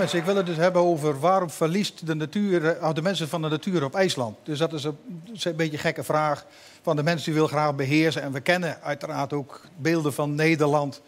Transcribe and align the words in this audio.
Ik 0.00 0.24
wil 0.24 0.36
het 0.36 0.46
dus 0.46 0.56
hebben 0.56 0.82
over 0.82 1.20
waarom 1.20 1.50
verliest 1.50 2.06
de, 2.06 2.14
natuur, 2.14 2.66
eh, 2.66 2.94
de 2.94 3.02
mensen 3.02 3.28
van 3.28 3.42
de 3.42 3.48
natuur 3.48 3.84
op 3.84 3.94
IJsland. 3.94 4.36
Dus 4.42 4.58
dat 4.58 4.72
is 4.72 4.84
een, 4.84 4.96
een 5.42 5.56
beetje 5.56 5.72
een 5.72 5.78
gekke 5.78 6.04
vraag 6.04 6.44
van 6.82 6.96
de 6.96 7.02
mensen 7.02 7.24
die 7.24 7.34
wil 7.34 7.48
graag 7.48 7.74
beheersen. 7.74 8.22
En 8.22 8.32
we 8.32 8.40
kennen 8.40 8.82
uiteraard 8.82 9.32
ook 9.32 9.60
beelden 9.76 10.12
van 10.12 10.34
Nederland. 10.34 11.00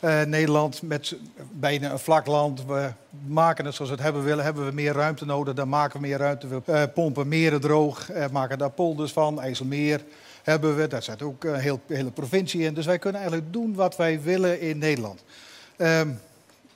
Uh, 0.00 0.22
Nederland 0.22 0.82
met 0.82 1.16
bijna 1.52 1.90
een 1.90 1.98
vlak 1.98 2.26
land. 2.26 2.64
We 2.66 2.92
maken 3.26 3.64
het 3.64 3.74
zoals 3.74 3.90
we 3.90 3.96
het 3.96 4.04
hebben 4.04 4.24
willen. 4.24 4.44
Hebben 4.44 4.66
we 4.66 4.72
meer 4.72 4.92
ruimte 4.92 5.24
nodig, 5.24 5.54
dan 5.54 5.68
maken 5.68 6.00
we 6.00 6.06
meer 6.06 6.18
ruimte. 6.18 6.46
We 6.48 6.60
uh, 6.66 6.82
pompen 6.94 7.28
meren 7.28 7.60
droog, 7.60 8.10
uh, 8.12 8.24
maken 8.32 8.58
daar 8.58 8.70
polders 8.70 9.12
van. 9.12 9.40
IJsselmeer 9.40 10.00
hebben 10.42 10.76
we, 10.76 10.86
daar 10.86 11.02
zit 11.02 11.22
ook 11.22 11.44
een 11.44 11.54
heel, 11.54 11.80
hele 11.86 12.10
provincie 12.10 12.62
in. 12.62 12.74
Dus 12.74 12.86
wij 12.86 12.98
kunnen 12.98 13.20
eigenlijk 13.20 13.52
doen 13.52 13.74
wat 13.74 13.96
wij 13.96 14.20
willen 14.22 14.60
in 14.60 14.78
Nederland. 14.78 15.22
Um, 15.76 16.20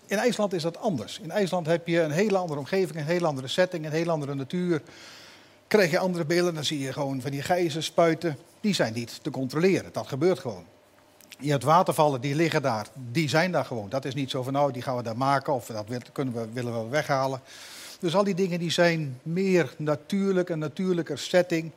in 0.06 0.18
IJsland 0.18 0.52
is 0.52 0.62
dat 0.62 0.78
anders. 0.78 1.18
In 1.22 1.30
IJsland 1.30 1.66
heb 1.66 1.86
je 1.86 2.00
een 2.00 2.10
hele 2.10 2.36
andere 2.36 2.60
omgeving, 2.60 2.98
een 2.98 3.04
hele 3.04 3.26
andere 3.26 3.48
setting, 3.48 3.84
een 3.84 3.92
hele 3.92 4.10
andere 4.10 4.34
natuur. 4.34 4.82
Krijg 5.66 5.90
je 5.90 5.98
andere 5.98 6.24
beelden, 6.24 6.54
dan 6.54 6.64
zie 6.64 6.78
je 6.78 6.92
gewoon 6.92 7.20
van 7.20 7.30
die 7.30 7.42
gijzen 7.42 7.82
spuiten. 7.82 8.36
Die 8.60 8.74
zijn 8.74 8.92
niet 8.92 9.18
te 9.22 9.30
controleren. 9.30 9.92
Dat 9.92 10.06
gebeurt 10.06 10.38
gewoon. 10.38 10.64
Je 11.38 11.50
hebt 11.50 11.64
watervallen, 11.64 12.20
die 12.20 12.34
liggen 12.34 12.62
daar. 12.62 12.86
Die 13.12 13.28
zijn 13.28 13.52
daar 13.52 13.64
gewoon. 13.64 13.88
Dat 13.88 14.04
is 14.04 14.14
niet 14.14 14.30
zo 14.30 14.42
van, 14.42 14.52
nou, 14.52 14.72
die 14.72 14.82
gaan 14.82 14.96
we 14.96 15.02
daar 15.02 15.16
maken 15.16 15.52
of 15.52 15.66
dat 15.66 16.12
kunnen 16.12 16.34
we, 16.34 16.46
willen 16.52 16.82
we 16.82 16.88
weghalen. 16.88 17.40
Dus 18.00 18.16
al 18.16 18.24
die 18.24 18.34
dingen 18.34 18.58
die 18.58 18.70
zijn 18.70 19.20
meer 19.22 19.74
natuurlijk, 19.76 20.48
een 20.48 20.58
natuurlijker 20.58 21.18
setting. 21.18 21.70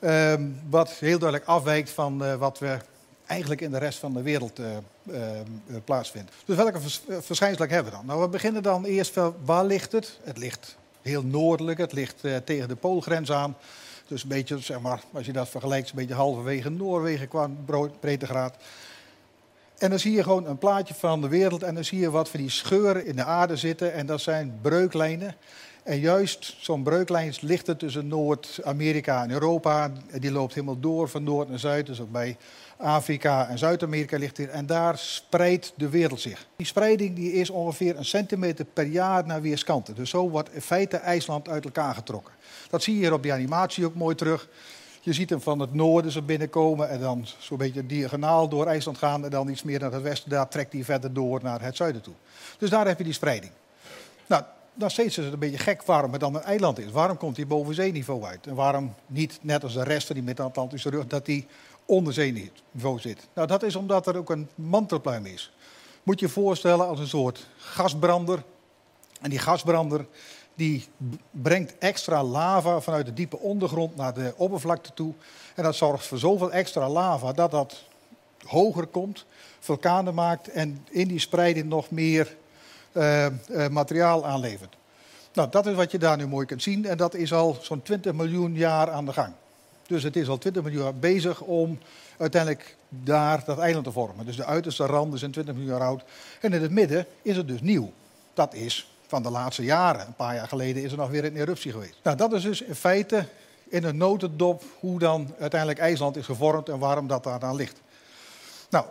Um, 0.00 0.60
wat 0.70 0.90
heel 0.90 1.18
duidelijk 1.18 1.48
afwijkt 1.48 1.90
van 1.90 2.24
uh, 2.24 2.34
wat 2.34 2.58
we 2.58 2.78
eigenlijk 3.26 3.60
in 3.60 3.70
de 3.70 3.78
rest 3.78 3.98
van 3.98 4.12
de 4.12 4.22
wereld 4.22 4.58
uh, 4.58 4.66
uh, 5.04 5.20
plaatsvindt. 5.84 6.32
Dus 6.44 6.56
welke 6.56 6.80
vers 6.80 7.02
verschijnselen 7.20 7.70
hebben 7.70 7.92
we 7.92 7.98
dan? 7.98 8.06
Nou, 8.06 8.20
we 8.20 8.28
beginnen 8.28 8.62
dan 8.62 8.84
eerst 8.84 9.12
van 9.12 9.34
waar 9.44 9.64
ligt 9.64 9.92
het? 9.92 10.18
Het 10.22 10.38
ligt 10.38 10.76
heel 11.02 11.22
noordelijk, 11.22 11.78
het 11.78 11.92
ligt 11.92 12.20
tegen 12.44 12.68
de 12.68 12.76
poolgrens 12.76 13.32
aan. 13.32 13.56
Dus 14.06 14.22
een 14.22 14.28
beetje, 14.28 14.58
zeg 14.58 14.80
maar, 14.80 15.02
als 15.12 15.26
je 15.26 15.32
dat 15.32 15.48
vergelijkt, 15.48 15.88
een 15.88 15.96
beetje 15.96 16.14
halverwege 16.14 16.70
Noorwegen 16.70 17.28
qua 17.28 17.50
breedtegraad. 18.00 18.56
En 19.78 19.90
dan 19.90 19.98
zie 19.98 20.12
je 20.12 20.22
gewoon 20.22 20.46
een 20.46 20.58
plaatje 20.58 20.94
van 20.94 21.20
de 21.20 21.28
wereld 21.28 21.62
en 21.62 21.74
dan 21.74 21.84
zie 21.84 21.98
je 21.98 22.10
wat 22.10 22.28
van 22.28 22.40
die 22.40 22.50
scheuren 22.50 23.06
in 23.06 23.16
de 23.16 23.24
aarde 23.24 23.56
zitten. 23.56 23.92
En 23.92 24.06
dat 24.06 24.20
zijn 24.20 24.58
breuklijnen. 24.62 25.34
En 25.86 25.98
juist 25.98 26.56
zo'n 26.58 26.82
breuklijn 26.82 27.34
ligt 27.40 27.68
er 27.68 27.76
tussen 27.76 28.06
Noord-Amerika 28.06 29.22
en 29.22 29.30
Europa. 29.30 29.92
Die 30.20 30.32
loopt 30.32 30.54
helemaal 30.54 30.80
door 30.80 31.08
van 31.08 31.22
noord 31.22 31.48
naar 31.48 31.58
zuid. 31.58 31.86
Dus 31.86 32.00
ook 32.00 32.12
bij 32.12 32.36
Afrika 32.76 33.48
en 33.48 33.58
Zuid-Amerika 33.58 34.18
ligt 34.18 34.36
hier. 34.36 34.48
En 34.48 34.66
daar 34.66 34.98
spreidt 34.98 35.72
de 35.76 35.88
wereld 35.88 36.20
zich. 36.20 36.46
Die 36.56 36.66
spreiding 36.66 37.16
die 37.16 37.32
is 37.32 37.50
ongeveer 37.50 37.96
een 37.96 38.04
centimeter 38.04 38.64
per 38.64 38.84
jaar 38.84 39.26
naar 39.26 39.40
weerskanten. 39.40 39.94
Dus 39.94 40.10
zo 40.10 40.30
wordt 40.30 40.52
in 40.52 40.60
feite 40.60 40.96
IJsland 40.96 41.48
uit 41.48 41.64
elkaar 41.64 41.94
getrokken. 41.94 42.32
Dat 42.70 42.82
zie 42.82 42.94
je 42.94 43.00
hier 43.00 43.12
op 43.12 43.22
die 43.22 43.32
animatie 43.32 43.84
ook 43.84 43.94
mooi 43.94 44.14
terug. 44.14 44.48
Je 45.00 45.12
ziet 45.12 45.30
hem 45.30 45.40
van 45.40 45.58
het 45.58 45.74
noorden 45.74 46.12
zo 46.12 46.22
binnenkomen 46.22 46.88
en 46.88 47.00
dan 47.00 47.26
zo'n 47.38 47.58
beetje 47.58 47.86
diagonaal 47.86 48.48
door 48.48 48.66
IJsland 48.66 48.98
gaan. 48.98 49.24
En 49.24 49.30
dan 49.30 49.48
iets 49.48 49.62
meer 49.62 49.80
naar 49.80 49.92
het 49.92 50.02
westen. 50.02 50.30
Daar 50.30 50.48
trekt 50.48 50.72
hij 50.72 50.84
verder 50.84 51.12
door 51.12 51.40
naar 51.42 51.62
het 51.62 51.76
zuiden 51.76 52.02
toe. 52.02 52.14
Dus 52.58 52.70
daar 52.70 52.86
heb 52.86 52.98
je 52.98 53.04
die 53.04 53.12
spreiding. 53.12 53.52
Nou, 54.26 54.42
dan 54.76 54.90
steeds 54.90 55.18
is 55.18 55.24
het 55.24 55.32
een 55.32 55.38
beetje 55.38 55.58
gek 55.58 55.82
waarom 55.82 56.12
het 56.12 56.20
dan 56.20 56.34
een 56.34 56.42
eiland 56.42 56.78
is. 56.78 56.90
Waarom 56.90 57.16
komt 57.16 57.36
hij 57.36 57.46
boven 57.46 57.74
zeeniveau 57.74 58.24
uit? 58.24 58.46
En 58.46 58.54
waarom 58.54 58.94
niet, 59.06 59.38
net 59.42 59.62
als 59.62 59.72
de 59.72 59.84
rest 59.84 60.12
die 60.12 60.22
met 60.22 60.36
de 60.36 60.42
Atlantische 60.42 60.90
rug, 60.90 61.06
dat 61.06 61.26
hij 61.26 61.46
onder 61.84 62.12
zeeniveau 62.12 63.00
zit? 63.00 63.28
Nou, 63.34 63.46
dat 63.46 63.62
is 63.62 63.76
omdat 63.76 64.06
er 64.06 64.16
ook 64.16 64.30
een 64.30 64.48
mantelpluim 64.54 65.26
is. 65.26 65.52
Moet 66.02 66.20
je 66.20 66.26
je 66.26 66.32
voorstellen 66.32 66.86
als 66.86 66.98
een 66.98 67.08
soort 67.08 67.46
gasbrander. 67.56 68.42
En 69.20 69.30
die 69.30 69.38
gasbrander 69.38 70.06
die 70.54 70.84
brengt 71.30 71.78
extra 71.78 72.24
lava 72.24 72.80
vanuit 72.80 73.06
de 73.06 73.12
diepe 73.12 73.38
ondergrond 73.38 73.96
naar 73.96 74.14
de 74.14 74.34
oppervlakte 74.36 74.94
toe. 74.94 75.12
En 75.54 75.62
dat 75.62 75.74
zorgt 75.74 76.06
voor 76.06 76.18
zoveel 76.18 76.52
extra 76.52 76.88
lava 76.88 77.32
dat 77.32 77.50
dat 77.50 77.84
hoger 78.46 78.86
komt, 78.86 79.26
vulkanen 79.58 80.14
maakt 80.14 80.48
en 80.48 80.86
in 80.90 81.08
die 81.08 81.18
spreiding 81.18 81.68
nog 81.68 81.90
meer 81.90 82.36
materiaal 83.70 84.26
aanlevert. 84.26 84.76
Nou, 85.32 85.50
dat 85.50 85.66
is 85.66 85.74
wat 85.74 85.90
je 85.90 85.98
daar 85.98 86.16
nu 86.16 86.26
mooi 86.26 86.46
kunt 86.46 86.62
zien 86.62 86.86
en 86.86 86.96
dat 86.96 87.14
is 87.14 87.32
al 87.32 87.58
zo'n 87.60 87.82
20 87.82 88.12
miljoen 88.12 88.54
jaar 88.54 88.90
aan 88.90 89.04
de 89.04 89.12
gang. 89.12 89.32
Dus 89.86 90.02
het 90.02 90.16
is 90.16 90.28
al 90.28 90.38
20 90.38 90.62
miljoen 90.62 90.82
jaar 90.82 90.94
bezig 90.94 91.40
om 91.40 91.78
uiteindelijk 92.18 92.76
daar 92.88 93.42
dat 93.44 93.58
eiland 93.58 93.84
te 93.84 93.92
vormen. 93.92 94.26
Dus 94.26 94.36
de 94.36 94.44
uiterste 94.44 94.86
randen 94.86 95.18
zijn 95.18 95.30
20 95.30 95.54
miljoen 95.54 95.72
jaar 95.72 95.82
oud. 95.86 96.02
En 96.40 96.52
in 96.52 96.62
het 96.62 96.70
midden 96.70 97.06
is 97.22 97.36
het 97.36 97.48
dus 97.48 97.60
nieuw. 97.60 97.92
Dat 98.34 98.54
is 98.54 98.90
van 99.06 99.22
de 99.22 99.30
laatste 99.30 99.64
jaren. 99.64 100.06
Een 100.06 100.14
paar 100.14 100.34
jaar 100.34 100.48
geleden 100.48 100.82
is 100.82 100.92
er 100.92 100.98
nog 100.98 101.10
weer 101.10 101.24
een 101.24 101.36
eruptie 101.36 101.72
geweest. 101.72 101.98
Nou, 102.02 102.16
dat 102.16 102.32
is 102.32 102.42
dus 102.42 102.62
in 102.62 102.74
feite 102.74 103.26
in 103.68 103.84
een 103.84 103.96
notendop 103.96 104.62
hoe 104.80 104.98
dan 104.98 105.34
uiteindelijk 105.38 105.80
IJsland 105.80 106.16
is 106.16 106.24
gevormd 106.24 106.68
en 106.68 106.78
waarom 106.78 107.06
dat 107.06 107.24
daar 107.24 107.38
dan 107.38 107.56
ligt. 107.56 107.80
Nou, 108.70 108.84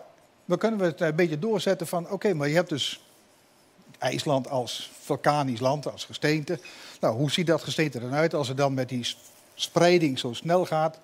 dan 0.45 0.57
kunnen 0.57 0.79
we 0.79 0.85
het 0.85 1.01
een 1.01 1.15
beetje 1.15 1.39
doorzetten 1.39 1.87
van, 1.87 2.09
oké, 2.09 2.33
maar 2.33 2.47
je 2.47 2.55
hebt 2.55 2.69
dus 2.69 3.04
IJsland 3.99 4.49
als 4.49 4.91
vulkanisch 5.01 5.59
land, 5.59 5.91
als 5.91 6.05
gesteente. 6.05 6.59
Nou, 6.99 7.15
hoe 7.15 7.31
ziet 7.31 7.47
dat 7.47 7.63
gesteente 7.63 7.99
eruit 7.99 8.13
uit 8.13 8.33
als 8.33 8.47
het 8.47 8.57
dan 8.57 8.73
met 8.73 8.89
die 8.89 9.15
spreiding 9.53 10.19
zo 10.19 10.33
snel 10.33 10.65
gaat? 10.65 10.99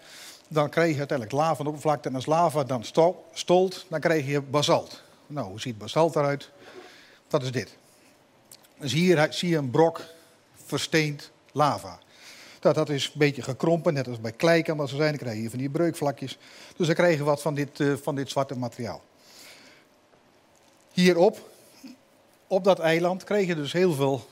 Dan 0.48 0.70
krijg 0.70 0.92
je 0.92 0.98
uiteindelijk 0.98 1.38
lava 1.38 1.56
van 1.56 1.66
de 1.66 1.72
oppervlakte. 1.72 2.10
En 2.10 2.16
als 2.16 2.26
lava 2.26 2.64
dan 2.64 2.84
stolt, 3.34 3.86
dan 3.90 4.00
krijg 4.00 4.26
je 4.26 4.42
basalt. 4.42 5.02
Nou, 5.28 5.48
hoe 5.48 5.60
ziet 5.60 5.78
basalt 5.78 6.16
eruit? 6.16 6.50
Dat 7.28 7.44
is 7.44 7.52
dit. 7.52 7.78
Dus 8.78 8.94
hier 8.94 9.28
zie 9.30 9.50
je 9.50 9.58
een 9.58 9.70
brok 9.70 10.02
versteend 10.66 11.32
lava. 11.52 12.00
Dat, 12.60 12.76
dat 12.76 12.90
is 12.90 13.06
een 13.06 13.12
beetje 13.20 13.42
gekrompen, 13.42 13.94
net 13.94 14.08
als 14.08 14.22
bij 14.22 14.32
klei 14.32 14.62
kan 14.62 14.78
dat 14.78 14.90
zo 14.90 14.96
zijn. 14.96 15.10
Dan 15.10 15.20
krijg 15.20 15.42
je 15.42 15.50
van 15.50 15.60
die 15.60 15.70
breukvlakjes. 15.70 16.38
Dus 16.76 16.88
dan 16.88 16.96
krijg 16.96 17.18
je 17.18 17.24
wat 17.24 17.42
van 17.42 17.54
dit, 17.54 17.80
uh, 17.80 17.94
van 18.02 18.16
dit 18.16 18.30
zwarte 18.30 18.58
materiaal. 18.58 19.02
Hierop 20.92 21.51
op 22.52 22.64
dat 22.64 22.80
eiland 22.80 23.24
kreeg 23.24 23.48
je 23.48 23.56
dus 23.56 23.74
heel 23.74 23.94
veel 23.94 24.28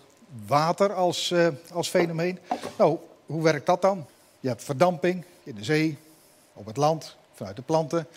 water 0.48 0.94
als, 0.94 1.32
uh, 1.32 1.48
als 1.74 1.90
fenomeen. 1.90 2.40
Nou, 2.78 2.98
hoe 3.26 3.44
werkt 3.44 3.66
dat 3.66 3.82
dan? 3.82 4.06
Je 4.40 4.48
hebt 4.48 4.64
verdamping 4.64 5.26
in 5.44 5.56
de 5.56 5.64
zee, 5.64 5.98
op 6.54 6.66
het 6.66 6.78
land, 6.78 7.16
vanuit 7.34 7.56
de 7.56 7.62
planten. 7.62 8.08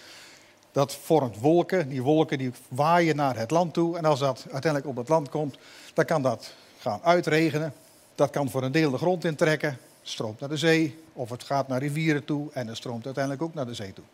Dat 0.73 0.95
vormt 0.95 1.41
wolken. 1.41 1.89
Die 1.89 2.03
wolken 2.03 2.39
die 2.39 2.53
waaien 2.69 3.17
naar 3.17 3.37
het 3.37 3.51
land 3.51 3.75
toe. 3.75 3.97
En 3.99 4.05
als 4.05 4.19
dat 4.19 4.45
uiteindelijk 4.51 4.91
op 4.91 4.97
het 4.97 5.09
land 5.09 5.29
komt, 5.29 5.59
dan 5.95 6.05
kan 6.05 6.23
dat 6.23 6.55
gaan 6.79 7.01
uitregenen. 7.03 7.75
Dat 8.15 8.31
kan 8.31 8.51
voor 8.51 8.63
een 8.63 8.73
deel 8.73 8.91
de 8.91 8.99
grond 8.99 9.25
intrekken, 9.25 9.79
stroomt 10.03 10.41
naar 10.41 10.49
de 10.49 10.57
zee. 10.57 11.03
Of 11.13 11.31
het 11.31 11.45
gaat 11.45 11.69
naar 11.69 11.81
rivieren 11.81 12.25
toe 12.25 12.51
en 12.53 12.67
het 12.67 12.77
stroomt 12.77 13.05
uiteindelijk 13.05 13.45
ook 13.45 13.55
naar 13.55 13.67
de 13.67 13.75
zee 13.75 13.93
toe. 13.93 14.05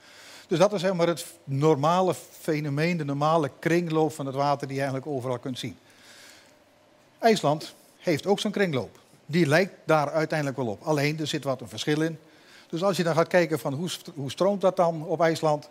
Dus 0.49 0.59
dat 0.59 0.73
is 0.73 0.81
zeg 0.81 0.95
maar 0.95 1.07
het 1.07 1.27
normale 1.45 2.15
fenomeen, 2.41 2.97
de 2.97 3.05
normale 3.05 3.51
kringloop 3.59 4.13
van 4.13 4.27
het 4.27 4.35
water 4.35 4.67
die 4.67 4.77
je 4.77 4.83
eigenlijk 4.83 5.13
overal 5.13 5.39
kunt 5.39 5.59
zien. 5.59 5.77
IJsland 7.19 7.75
heeft 7.99 8.27
ook 8.27 8.41
zo'n 8.41 8.51
kringloop. 8.51 8.99
Die 9.27 9.47
lijkt 9.47 9.73
daar 9.85 10.11
uiteindelijk 10.11 10.59
wel 10.59 10.67
op. 10.67 10.83
Alleen 10.83 11.21
er 11.21 11.27
zit 11.27 11.45
wat 11.45 11.61
een 11.61 11.69
verschil 11.69 12.01
in. 12.01 12.19
Dus 12.69 12.83
als 12.83 12.97
je 12.97 13.03
dan 13.03 13.15
gaat 13.15 13.29
kijken 13.29 13.59
van 13.59 13.75
hoe, 13.75 13.91
hoe 14.15 14.31
stroomt 14.31 14.61
dat 14.61 14.77
dan 14.77 15.05
op 15.05 15.21
IJsland, 15.21 15.69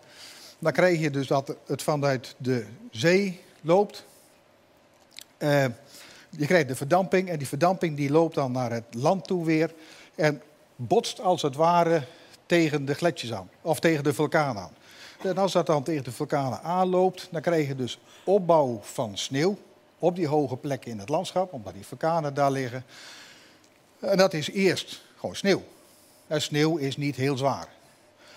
dan 0.60 0.72
krijg 0.72 1.00
je 1.00 1.10
dus 1.10 1.28
dat 1.28 1.56
het 1.66 1.82
vanuit 1.82 2.36
de 2.38 2.66
zee 2.92 3.42
loopt. 3.62 4.06
Uh, 5.38 5.66
je 6.30 6.46
krijgt 6.46 6.68
de 6.68 6.76
verdamping 6.76 7.30
en 7.30 7.38
die 7.38 7.48
verdamping 7.48 7.98
die 7.98 8.12
loopt 8.12 8.36
dan 8.36 8.52
naar 8.52 8.72
het 8.72 8.86
land 8.92 9.28
toe 9.28 9.46
weer 9.46 9.74
en 10.16 10.42
botst 10.76 11.22
als 11.22 11.42
het 11.42 11.56
ware 11.56 12.04
tegen 12.48 12.86
de 12.86 12.94
gletsjers 12.94 13.34
aan, 13.34 13.50
of 13.62 13.80
tegen 13.80 14.04
de 14.04 14.14
vulkaan 14.14 14.58
aan. 14.58 14.72
En 15.24 15.38
als 15.38 15.52
dat 15.52 15.66
dan 15.66 15.84
tegen 15.84 16.04
de 16.04 16.12
vulkanen 16.12 16.62
aanloopt, 16.62 17.28
dan 17.32 17.42
krijg 17.42 17.68
je 17.68 17.76
dus 17.76 18.00
opbouw 18.24 18.80
van 18.82 19.18
sneeuw 19.18 19.58
op 20.00 20.16
die 20.16 20.28
hoge 20.28 20.56
plekken 20.56 20.92
in 20.92 21.00
het 21.00 21.10
landschap, 21.10 21.54
omdat 21.54 21.74
die 21.74 21.86
vulkanen 21.86 22.34
daar 22.34 22.52
liggen. 22.52 22.84
En 24.00 24.18
dat 24.18 24.34
is 24.34 24.52
eerst 24.52 25.02
gewoon 25.18 25.36
sneeuw. 25.36 25.64
En 26.28 26.42
sneeuw 26.42 26.78
is 26.78 26.98
niet 26.98 27.16
heel 27.16 27.38
zwaar. 27.38 27.68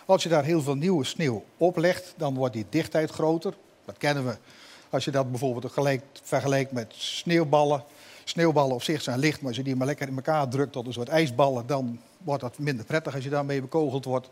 Als 0.05 0.23
je 0.23 0.29
daar 0.29 0.45
heel 0.45 0.63
veel 0.63 0.75
nieuwe 0.75 1.05
sneeuw 1.05 1.45
oplegt, 1.57 2.15
dan 2.17 2.35
wordt 2.35 2.55
die 2.55 2.67
dichtheid 2.69 3.11
groter. 3.11 3.55
Dat 3.85 3.99
kennen 3.99 4.27
we 4.27 4.37
als 4.91 5.05
je 5.05 5.11
dat 5.11 5.31
bijvoorbeeld 5.31 5.73
vergelijkt 6.23 6.73
met 6.73 6.93
sneeuwballen. 6.97 7.85
Sneeuwballen 8.25 8.75
op 8.75 8.83
zich 8.83 9.03
zijn 9.03 9.19
licht, 9.19 9.39
maar 9.41 9.49
als 9.49 9.57
je 9.57 9.63
die 9.63 9.77
maar 9.77 9.87
lekker 9.87 10.09
in 10.09 10.17
elkaar 10.17 10.49
drukt 10.49 10.73
tot 10.73 10.87
een 10.87 10.93
soort 10.93 11.09
ijsballen, 11.09 11.67
dan 11.67 12.01
wordt 12.19 12.43
dat 12.43 12.59
minder 12.59 12.85
prettig 12.85 13.15
als 13.15 13.25
je 13.25 13.31
daarmee 13.31 13.61
bekogeld 13.61 14.05
wordt. 14.05 14.29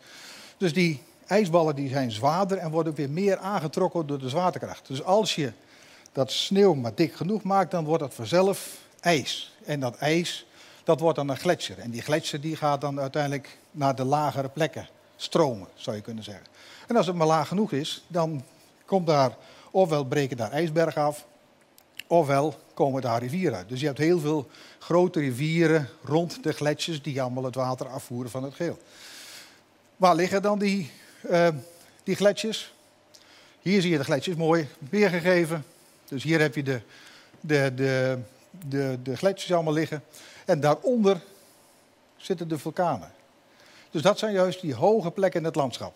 Dus 0.57 0.73
die 0.73 1.03
ijsballen 1.27 1.75
die 1.75 1.89
zijn 1.89 2.11
zwaarder 2.11 2.59
en 2.59 2.71
worden 2.71 2.95
weer 2.95 3.11
meer 3.11 3.39
aangetrokken 3.39 4.07
door 4.07 4.19
de 4.19 4.29
zwaartekracht. 4.29 4.87
Dus 4.87 5.03
als 5.03 5.35
je 5.35 5.53
dat 6.13 6.33
sneeuw 6.33 6.75
maar 6.75 6.95
dik 6.95 7.15
genoeg 7.15 7.43
maakt, 7.43 7.71
dan 7.71 7.85
wordt 7.85 8.03
dat 8.03 8.15
vanzelf 8.15 8.79
ijs. 9.01 9.57
En 9.65 9.81
dat 9.81 9.97
ijs, 9.97 10.47
dat 10.85 11.01
wordt 11.01 11.17
dan 11.17 11.29
een 11.29 11.37
gletsjer. 11.37 11.79
En 11.79 11.91
die 11.91 12.03
gletsjer 12.03 12.41
die 12.41 12.57
gaat 12.57 12.81
dan 12.81 13.01
uiteindelijk 13.01 13.59
naar 13.71 13.95
de 13.95 14.05
lagere 14.05 14.49
plekken 14.49 14.89
stromen, 15.17 15.69
zou 15.75 15.97
je 15.97 16.03
kunnen 16.03 16.25
zeggen. 16.25 16.47
En 16.87 16.97
als 16.97 17.07
het 17.07 17.17
maar 17.17 17.27
laag 17.27 17.49
genoeg 17.49 17.73
is, 17.73 18.05
dan 18.07 18.45
komt 18.87 19.07
daar, 19.07 19.37
ofwel 19.71 20.05
breken 20.05 20.37
daar 20.37 20.51
ijsbergen 20.51 21.03
af, 21.03 21.27
ofwel 22.09 22.55
komen 22.75 23.03
daar 23.03 23.21
rivieren 23.21 23.57
uit. 23.57 23.69
Dus 23.69 23.81
je 23.81 23.87
hebt 23.87 23.99
heel 23.99 24.21
veel 24.21 24.49
grote 24.79 25.21
rivieren 25.21 25.89
rond 26.05 26.43
de 26.43 26.53
gletsjers 26.53 27.03
die 27.03 27.23
allemaal 27.23 27.45
het 27.45 27.55
water 27.55 27.89
afvoeren 27.89 28.31
van 28.31 28.43
het 28.43 28.55
geel. 28.55 28.79
Waar 29.97 30.15
liggen 30.15 30.43
dan 30.43 30.59
die, 30.59 30.91
uh, 31.31 31.49
die 32.03 32.15
gletsjers? 32.15 32.73
Hier 33.61 33.81
zie 33.81 33.91
je 33.91 33.99
de 33.99 34.05
gletsjers 34.05 34.37
mooi 34.37 34.69
weergegeven. 34.91 35.65
Dus 36.09 36.23
hier 36.23 36.41
heb 36.41 36.55
je 36.55 36.63
de, 36.63 36.81
de, 37.41 37.73
de, 37.75 38.19
de, 38.69 38.99
de 39.03 39.17
gletsjers 39.17 39.53
allemaal 39.53 39.73
liggen. 39.73 40.03
En 40.45 40.61
daaronder 40.61 41.21
zitten 42.17 42.49
de 42.49 42.59
vulkanen. 42.59 43.13
Dus 43.91 44.03
dat 44.03 44.19
zijn 44.19 44.33
juist 44.33 44.61
die 44.61 44.75
hoge 44.75 45.11
plekken 45.11 45.41
in 45.41 45.47
het 45.47 45.57
landschap. 45.57 45.95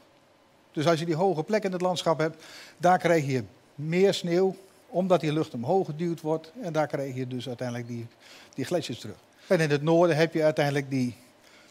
Dus 0.73 0.87
als 0.87 0.99
je 0.99 1.07
die 1.07 1.15
hoge 1.15 1.43
plekken 1.43 1.69
in 1.69 1.77
het 1.77 1.85
landschap 1.85 2.19
hebt, 2.19 2.45
daar 2.77 2.99
krijg 2.99 3.27
je 3.27 3.45
meer 3.75 4.15
sneeuw, 4.15 4.57
omdat 4.93 5.21
die 5.21 5.33
lucht 5.33 5.55
omhoog 5.55 5.87
geduwd 5.87 6.21
wordt. 6.21 6.53
En 6.63 6.73
daar 6.73 6.87
krijg 6.87 7.15
je 7.15 7.27
dus 7.27 7.47
uiteindelijk 7.47 7.89
die, 7.89 8.07
die 8.55 8.65
gletsjers 8.65 8.99
terug. 8.99 9.17
En 9.47 9.61
in 9.61 9.71
het 9.71 9.83
noorden 9.83 10.17
heb 10.17 10.35
je 10.35 10.43
uiteindelijk 10.43 10.91
die 10.91 11.17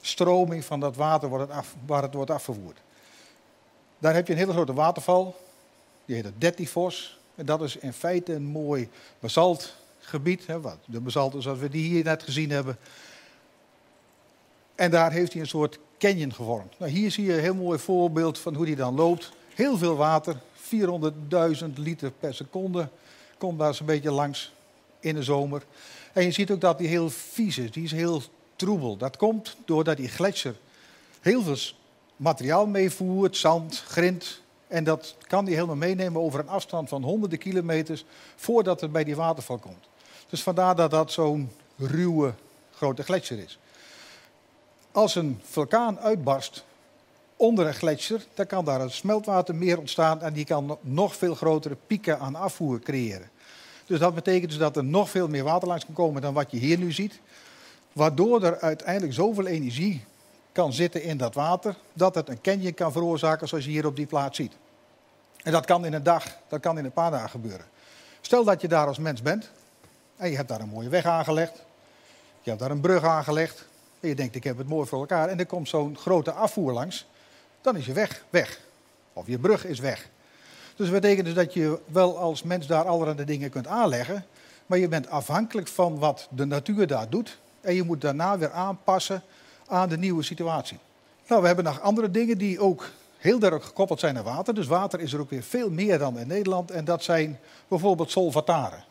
stroming 0.01 0.65
van 0.65 0.79
dat 0.79 0.95
water 0.95 1.29
waar 1.85 2.01
het, 2.01 2.13
wordt 2.13 2.31
afgevoerd. 2.31 2.79
Daar 3.99 4.13
heb 4.13 4.27
je 4.27 4.33
een 4.33 4.39
hele 4.39 4.51
grote 4.51 4.73
waterval, 4.73 5.35
die 6.05 6.15
heet 6.15 6.25
het 6.25 6.41
Dettifos. 6.41 7.19
En 7.35 7.45
dat 7.45 7.61
is 7.61 7.75
in 7.75 7.93
feite 7.93 8.33
een 8.33 8.43
mooi 8.43 8.89
basaltgebied. 9.19 10.47
Hè, 10.47 10.59
de 10.85 10.99
basalt 10.99 11.35
zoals 11.43 11.59
we 11.59 11.69
die 11.69 11.87
hier 11.87 12.03
net 12.03 12.23
gezien 12.23 12.49
hebben. 12.49 12.77
En 14.75 14.91
daar 14.91 15.11
heeft 15.11 15.31
hij 15.31 15.41
een 15.41 15.47
soort 15.47 15.79
canyon 15.97 16.33
gevormd. 16.33 16.79
Nou, 16.79 16.91
hier 16.91 17.11
zie 17.11 17.25
je 17.25 17.33
een 17.33 17.39
heel 17.39 17.55
mooi 17.55 17.79
voorbeeld 17.79 18.39
van 18.39 18.55
hoe 18.55 18.65
die 18.65 18.75
dan 18.75 18.95
loopt. 18.95 19.31
Heel 19.55 19.77
veel 19.77 19.95
water, 19.95 20.35
400.000 20.75 21.65
liter 21.75 22.11
per 22.11 22.33
seconde 22.33 22.89
komt 23.41 23.59
daar 23.59 23.75
zo'n 23.75 23.85
beetje 23.85 24.11
langs 24.11 24.53
in 24.99 25.15
de 25.15 25.23
zomer. 25.23 25.63
En 26.13 26.23
je 26.23 26.31
ziet 26.31 26.51
ook 26.51 26.61
dat 26.61 26.77
die 26.77 26.87
heel 26.87 27.09
vies 27.09 27.57
is, 27.57 27.71
die 27.71 27.83
is 27.83 27.91
heel 27.91 28.21
troebel. 28.55 28.97
Dat 28.97 29.17
komt 29.17 29.55
doordat 29.65 29.97
die 29.97 30.07
gletsjer 30.07 30.55
heel 31.21 31.41
veel 31.41 31.57
materiaal 32.15 32.65
meevoert, 32.65 33.37
zand, 33.37 33.83
grind. 33.87 34.41
En 34.67 34.83
dat 34.83 35.15
kan 35.27 35.45
die 35.45 35.53
helemaal 35.53 35.75
meenemen 35.75 36.21
over 36.21 36.39
een 36.39 36.49
afstand 36.49 36.89
van 36.89 37.03
honderden 37.03 37.39
kilometers 37.39 38.05
voordat 38.35 38.81
het 38.81 38.91
bij 38.91 39.03
die 39.03 39.15
waterval 39.15 39.57
komt. 39.57 39.87
Dus 40.29 40.43
vandaar 40.43 40.75
dat 40.75 40.91
dat 40.91 41.11
zo'n 41.11 41.51
ruwe 41.77 42.33
grote 42.71 43.03
gletsjer 43.03 43.39
is. 43.39 43.59
Als 44.91 45.15
een 45.15 45.39
vulkaan 45.43 45.99
uitbarst 45.99 46.63
onder 47.41 47.67
een 47.67 47.73
gletsjer, 47.73 48.25
dan 48.33 48.45
kan 48.45 48.65
daar 48.65 48.81
een 48.81 48.91
smeltwatermeer 48.91 49.79
ontstaan 49.79 50.21
en 50.21 50.33
die 50.33 50.45
kan 50.45 50.77
nog 50.81 51.15
veel 51.15 51.35
grotere 51.35 51.77
pieken 51.87 52.19
aan 52.19 52.35
afvoer 52.35 52.79
creëren. 52.79 53.29
Dus 53.85 53.99
dat 53.99 54.15
betekent 54.15 54.49
dus 54.49 54.59
dat 54.59 54.77
er 54.77 54.83
nog 54.83 55.09
veel 55.09 55.27
meer 55.27 55.43
water 55.43 55.67
langs 55.67 55.85
kan 55.85 55.93
komen 55.93 56.21
dan 56.21 56.33
wat 56.33 56.51
je 56.51 56.57
hier 56.57 56.77
nu 56.77 56.91
ziet. 56.91 57.19
Waardoor 57.93 58.43
er 58.43 58.59
uiteindelijk 58.59 59.13
zoveel 59.13 59.47
energie 59.47 60.05
kan 60.51 60.73
zitten 60.73 61.03
in 61.03 61.17
dat 61.17 61.33
water, 61.33 61.75
dat 61.93 62.15
het 62.15 62.29
een 62.29 62.41
canyon 62.41 62.73
kan 62.73 62.91
veroorzaken 62.91 63.47
zoals 63.47 63.65
je 63.65 63.71
hier 63.71 63.85
op 63.85 63.95
die 63.95 64.05
plaats 64.05 64.37
ziet. 64.37 64.53
En 65.43 65.51
dat 65.51 65.65
kan 65.65 65.85
in 65.85 65.93
een 65.93 66.03
dag, 66.03 66.25
dat 66.47 66.59
kan 66.59 66.77
in 66.77 66.85
een 66.85 66.91
paar 66.91 67.11
dagen 67.11 67.29
gebeuren. 67.29 67.65
Stel 68.21 68.43
dat 68.43 68.61
je 68.61 68.67
daar 68.67 68.87
als 68.87 68.97
mens 68.97 69.21
bent 69.21 69.49
en 70.15 70.29
je 70.29 70.35
hebt 70.35 70.49
daar 70.49 70.61
een 70.61 70.69
mooie 70.69 70.89
weg 70.89 71.05
aangelegd, 71.05 71.63
je 72.41 72.49
hebt 72.49 72.61
daar 72.61 72.71
een 72.71 72.81
brug 72.81 73.03
aangelegd, 73.03 73.65
en 73.99 74.09
je 74.09 74.15
denkt 74.15 74.35
ik 74.35 74.43
heb 74.43 74.57
het 74.57 74.67
mooi 74.67 74.87
voor 74.87 74.99
elkaar 74.99 75.29
en 75.29 75.39
er 75.39 75.45
komt 75.45 75.69
zo'n 75.69 75.97
grote 75.97 76.31
afvoer 76.31 76.73
langs, 76.73 77.05
dan 77.61 77.75
is 77.75 77.85
je 77.85 77.93
weg 77.93 78.23
weg. 78.29 78.59
Of 79.13 79.27
je 79.27 79.39
brug 79.39 79.65
is 79.65 79.79
weg. 79.79 80.09
Dus 80.75 80.89
dat 80.89 81.01
betekent 81.01 81.25
dus 81.25 81.35
dat 81.35 81.53
je 81.53 81.79
wel 81.85 82.17
als 82.17 82.43
mens 82.43 82.67
daar 82.67 82.85
allerlei 82.87 83.25
dingen 83.25 83.49
kunt 83.49 83.67
aanleggen, 83.67 84.25
maar 84.65 84.77
je 84.77 84.87
bent 84.87 85.09
afhankelijk 85.09 85.67
van 85.67 85.99
wat 85.99 86.27
de 86.29 86.45
natuur 86.45 86.87
daar 86.87 87.09
doet 87.09 87.37
en 87.61 87.73
je 87.75 87.83
moet 87.83 88.01
daarna 88.01 88.37
weer 88.37 88.51
aanpassen 88.51 89.23
aan 89.67 89.89
de 89.89 89.97
nieuwe 89.97 90.23
situatie. 90.23 90.77
Nou, 91.27 91.41
we 91.41 91.47
hebben 91.47 91.65
nog 91.65 91.81
andere 91.81 92.11
dingen 92.11 92.37
die 92.37 92.59
ook 92.59 92.89
heel 93.17 93.41
erg 93.41 93.65
gekoppeld 93.65 93.99
zijn 93.99 94.17
aan 94.17 94.23
water. 94.23 94.53
Dus 94.53 94.67
water 94.67 94.99
is 94.99 95.13
er 95.13 95.19
ook 95.19 95.29
weer 95.29 95.43
veel 95.43 95.69
meer 95.69 95.99
dan 95.99 96.19
in 96.19 96.27
Nederland. 96.27 96.71
En 96.71 96.85
dat 96.85 97.03
zijn 97.03 97.39
bijvoorbeeld 97.67 98.11
solvataren. 98.11 98.83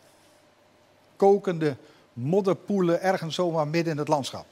Kokende 1.17 1.77
modderpoelen 2.13 3.03
ergens 3.03 3.35
zomaar 3.35 3.69
midden 3.69 3.93
in 3.93 3.99
het 3.99 4.09
landschap. 4.09 4.47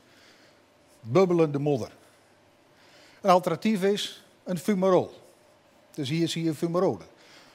Bubbelende 1.00 1.58
modder. 1.58 1.90
Een 3.20 3.30
alternatief 3.30 3.82
is 3.82 4.24
een 4.44 4.58
fumarol. 4.58 5.12
Dus 5.90 6.08
hier 6.08 6.28
zie 6.28 6.44
je 6.44 6.54
fumarolen. 6.54 7.06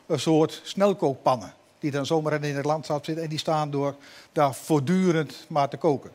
Een 0.06 0.20
soort 0.20 0.62
snelkookpannen 0.64 1.54
die 1.80 1.92
dan 1.92 2.06
zomaar 2.06 2.44
in 2.44 2.56
het 2.56 2.66
landschap 2.66 3.06
zitten 3.06 3.24
en 3.24 3.30
die 3.30 3.40
staan 3.40 3.72
door 3.72 3.96
daar 4.32 4.54
voortdurend 4.54 5.46
maar 5.48 5.70
te 5.70 5.78
koken. 5.78 6.12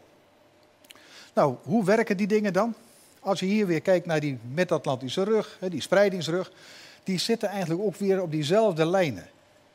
Nou, 1.35 1.57
hoe 1.63 1.85
werken 1.85 2.17
die 2.17 2.27
dingen 2.27 2.53
dan? 2.53 2.75
Als 3.21 3.41
je 3.41 3.47
hier 3.47 3.67
weer 3.67 3.81
kijkt 3.81 4.07
naar 4.07 4.21
die 4.21 4.39
Mid-Atlantische 4.53 5.25
rug, 5.25 5.59
die 5.69 5.81
spreidingsrug, 5.81 6.53
die 7.05 7.19
zitten 7.19 7.49
eigenlijk 7.49 7.83
ook 7.83 7.97
weer 7.97 8.23
op 8.23 8.31
diezelfde 8.31 8.87
lijnen. 8.87 9.29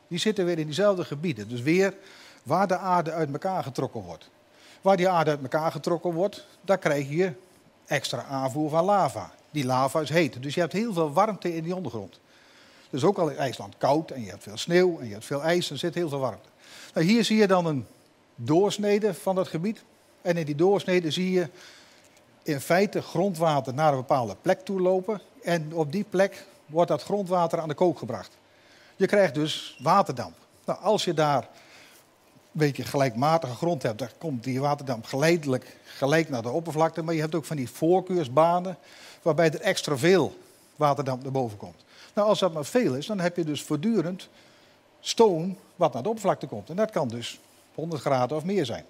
Die 0.08 0.18
zitten 0.18 0.44
weer 0.44 0.58
in 0.58 0.66
diezelfde 0.66 1.04
gebieden. 1.04 1.48
Dus 1.48 1.60
weer 1.60 1.94
waar 2.42 2.66
de 2.66 2.76
aarde 2.76 3.12
uit 3.12 3.32
elkaar 3.32 3.62
getrokken 3.62 4.00
wordt. 4.00 4.30
Waar 4.80 4.96
die 4.96 5.08
aarde 5.08 5.30
uit 5.30 5.42
elkaar 5.42 5.72
getrokken 5.72 6.12
wordt, 6.12 6.46
daar 6.60 6.78
krijg 6.78 7.08
je 7.08 7.32
extra 7.86 8.24
aanvoer 8.24 8.70
van 8.70 8.84
lava. 8.84 9.32
Die 9.54 9.64
lava 9.64 10.00
is 10.00 10.08
heet, 10.08 10.42
dus 10.42 10.54
je 10.54 10.60
hebt 10.60 10.72
heel 10.72 10.92
veel 10.92 11.12
warmte 11.12 11.56
in 11.56 11.62
die 11.62 11.74
ondergrond. 11.74 12.20
Dus 12.90 13.04
ook 13.04 13.18
al 13.18 13.28
is 13.28 13.36
IJsland 13.36 13.74
koud 13.78 14.10
en 14.10 14.22
je 14.22 14.30
hebt 14.30 14.42
veel 14.42 14.56
sneeuw 14.56 14.98
en 14.98 15.06
je 15.06 15.12
hebt 15.12 15.24
veel 15.24 15.42
ijs, 15.42 15.70
er 15.70 15.78
zit 15.78 15.94
heel 15.94 16.08
veel 16.08 16.18
warmte. 16.18 16.48
Nou, 16.94 17.06
hier 17.06 17.24
zie 17.24 17.36
je 17.36 17.46
dan 17.46 17.66
een 17.66 17.86
doorsnede 18.34 19.14
van 19.14 19.34
dat 19.34 19.48
gebied. 19.48 19.84
En 20.22 20.36
in 20.36 20.44
die 20.44 20.54
doorsnede 20.54 21.10
zie 21.10 21.30
je 21.30 21.48
in 22.42 22.60
feite 22.60 23.02
grondwater 23.02 23.74
naar 23.74 23.92
een 23.92 23.98
bepaalde 23.98 24.36
plek 24.42 24.60
toe 24.60 24.80
lopen. 24.80 25.20
En 25.42 25.74
op 25.74 25.92
die 25.92 26.04
plek 26.04 26.46
wordt 26.66 26.90
dat 26.90 27.02
grondwater 27.02 27.60
aan 27.60 27.68
de 27.68 27.74
kook 27.74 27.98
gebracht. 27.98 28.38
Je 28.96 29.06
krijgt 29.06 29.34
dus 29.34 29.78
waterdamp. 29.82 30.36
Nou, 30.64 30.80
als 30.80 31.04
je 31.04 31.14
daar 31.14 31.48
een 32.54 32.60
beetje 32.60 32.84
gelijkmatige 32.84 33.54
grond 33.54 33.82
hebt, 33.82 33.98
dan 33.98 34.08
komt 34.18 34.44
die 34.44 34.60
waterdamp 34.60 35.04
geleidelijk 35.04 35.76
gelijk 35.84 36.28
naar 36.28 36.42
de 36.42 36.50
oppervlakte. 36.50 37.02
Maar 37.02 37.14
je 37.14 37.20
hebt 37.20 37.34
ook 37.34 37.44
van 37.44 37.56
die 37.56 37.70
voorkeursbanen 37.70 38.76
waarbij 39.22 39.50
er 39.50 39.60
extra 39.60 39.96
veel 39.96 40.38
waterdamp 40.76 41.22
naar 41.22 41.32
boven 41.32 41.58
komt. 41.58 41.84
Nou, 42.14 42.28
als 42.28 42.38
dat 42.38 42.52
maar 42.52 42.64
veel 42.64 42.94
is, 42.94 43.06
dan 43.06 43.20
heb 43.20 43.36
je 43.36 43.44
dus 43.44 43.62
voortdurend 43.62 44.28
stoom 45.00 45.56
wat 45.76 45.92
naar 45.92 46.02
de 46.02 46.08
oppervlakte 46.08 46.46
komt. 46.46 46.70
En 46.70 46.76
dat 46.76 46.90
kan 46.90 47.08
dus 47.08 47.40
100 47.74 48.00
graden 48.00 48.36
of 48.36 48.44
meer 48.44 48.66
zijn. 48.66 48.84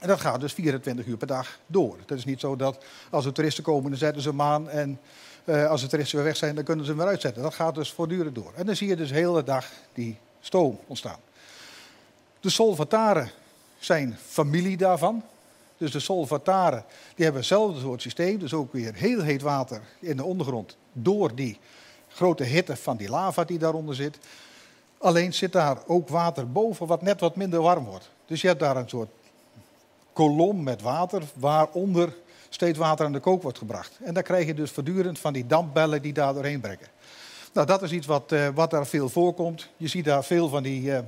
En 0.00 0.08
dat 0.08 0.20
gaat 0.20 0.40
dus 0.40 0.52
24 0.52 1.06
uur 1.06 1.16
per 1.16 1.26
dag 1.26 1.58
door. 1.66 1.96
Het 1.98 2.10
is 2.10 2.24
niet 2.24 2.40
zo 2.40 2.56
dat 2.56 2.84
als 3.10 3.24
er 3.24 3.32
toeristen 3.32 3.64
komen, 3.64 3.90
dan 3.90 3.98
zetten 3.98 4.22
ze 4.22 4.28
hem 4.28 4.42
aan. 4.42 4.70
En 4.70 5.00
uh, 5.44 5.68
als 5.68 5.80
de 5.80 5.86
toeristen 5.86 6.16
weer 6.16 6.26
weg 6.26 6.36
zijn, 6.36 6.54
dan 6.54 6.64
kunnen 6.64 6.84
ze 6.84 6.90
hem 6.90 7.00
weer 7.00 7.08
uitzetten. 7.08 7.42
Dat 7.42 7.54
gaat 7.54 7.74
dus 7.74 7.92
voortdurend 7.92 8.34
door. 8.34 8.52
En 8.56 8.66
dan 8.66 8.76
zie 8.76 8.88
je 8.88 8.96
dus 8.96 9.08
de 9.08 9.14
hele 9.14 9.44
dag 9.44 9.70
die 9.92 10.18
stoom 10.40 10.78
ontstaan. 10.86 11.18
De 12.42 12.50
solvataren 12.50 13.30
zijn 13.78 14.16
familie 14.26 14.76
daarvan. 14.76 15.22
Dus 15.76 15.90
de 15.90 16.00
solvataren 16.00 16.84
die 17.14 17.24
hebben 17.24 17.42
hetzelfde 17.42 17.80
soort 17.80 18.02
systeem. 18.02 18.38
Dus 18.38 18.54
ook 18.54 18.72
weer 18.72 18.94
heel 18.94 19.20
heet 19.20 19.42
water 19.42 19.82
in 19.98 20.16
de 20.16 20.24
ondergrond 20.24 20.76
door 20.92 21.34
die 21.34 21.58
grote 22.08 22.44
hitte 22.44 22.76
van 22.76 22.96
die 22.96 23.08
lava 23.08 23.44
die 23.44 23.58
daaronder 23.58 23.94
zit. 23.94 24.18
Alleen 24.98 25.34
zit 25.34 25.52
daar 25.52 25.78
ook 25.86 26.08
water 26.08 26.52
boven 26.52 26.86
wat 26.86 27.02
net 27.02 27.20
wat 27.20 27.36
minder 27.36 27.60
warm 27.60 27.84
wordt. 27.84 28.10
Dus 28.26 28.40
je 28.40 28.46
hebt 28.46 28.60
daar 28.60 28.76
een 28.76 28.88
soort 28.88 29.10
kolom 30.12 30.62
met 30.62 30.82
water 30.82 31.22
waaronder 31.34 32.16
steeds 32.48 32.78
water 32.78 33.06
aan 33.06 33.12
de 33.12 33.20
kook 33.20 33.42
wordt 33.42 33.58
gebracht. 33.58 33.98
En 34.04 34.14
dan 34.14 34.22
krijg 34.22 34.46
je 34.46 34.54
dus 34.54 34.70
voortdurend 34.70 35.18
van 35.18 35.32
die 35.32 35.46
dampbellen 35.46 36.02
die 36.02 36.12
daar 36.12 36.34
doorheen 36.34 36.60
brekken. 36.60 36.88
Nou, 37.52 37.66
dat 37.66 37.82
is 37.82 37.92
iets 37.92 38.06
wat, 38.06 38.32
uh, 38.32 38.48
wat 38.54 38.70
daar 38.70 38.86
veel 38.86 39.08
voorkomt. 39.08 39.68
Je 39.76 39.88
ziet 39.88 40.04
daar 40.04 40.24
veel 40.24 40.48
van 40.48 40.62
die, 40.62 40.82
uh, 40.82 40.98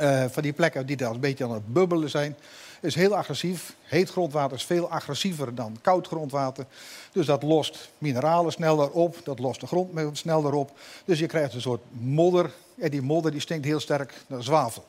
uh, 0.00 0.24
van 0.30 0.42
die 0.42 0.52
plekken 0.52 0.86
die 0.86 0.96
daar 0.96 1.10
een 1.10 1.20
beetje 1.20 1.44
aan 1.44 1.52
het 1.52 1.72
bubbelen 1.72 2.10
zijn. 2.10 2.36
Is 2.80 2.94
heel 2.94 3.16
agressief. 3.16 3.74
Heet 3.82 4.10
grondwater 4.10 4.56
is 4.56 4.64
veel 4.64 4.90
agressiever 4.90 5.54
dan 5.54 5.78
koud 5.80 6.06
grondwater. 6.06 6.66
Dus 7.12 7.26
dat 7.26 7.42
lost 7.42 7.90
mineralen 7.98 8.52
sneller 8.52 8.90
op. 8.90 9.16
Dat 9.24 9.38
lost 9.38 9.60
de 9.60 9.66
grond 9.66 10.18
sneller 10.18 10.52
op. 10.52 10.78
Dus 11.04 11.18
je 11.18 11.26
krijgt 11.26 11.54
een 11.54 11.60
soort 11.60 11.82
modder. 11.90 12.50
En 12.78 12.90
die 12.90 13.02
modder 13.02 13.30
die 13.30 13.40
stinkt 13.40 13.64
heel 13.64 13.80
sterk 13.80 14.14
naar 14.26 14.42
zwavel. 14.42 14.84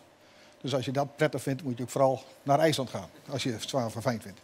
Dus 0.61 0.75
als 0.75 0.85
je 0.85 0.91
dat 0.91 1.15
prettig 1.15 1.41
vindt, 1.41 1.63
moet 1.63 1.77
je 1.77 1.83
ook 1.83 1.89
vooral 1.89 2.23
naar 2.43 2.59
IJsland 2.59 2.89
gaan. 2.89 3.09
Als 3.29 3.43
je 3.43 3.51
het 3.51 3.69
zwaar 3.69 3.91
verfijnd 3.91 4.21
vindt. 4.21 4.39